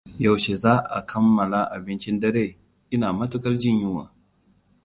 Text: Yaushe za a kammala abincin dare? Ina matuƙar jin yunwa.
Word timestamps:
Yaushe 0.23 0.53
za 0.63 0.73
a 0.89 0.99
kammala 1.09 1.59
abincin 1.75 2.19
dare? 2.19 2.57
Ina 2.91 3.13
matuƙar 3.13 3.57
jin 3.59 3.79
yunwa. 3.81 4.13